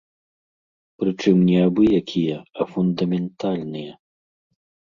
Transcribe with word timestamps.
Прычым 1.03 1.43
не 1.51 1.59
абы-якія, 1.67 2.37
а 2.59 2.67
фундаментальныя! 2.73 3.93